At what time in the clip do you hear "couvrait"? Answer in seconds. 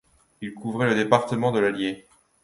0.55-0.87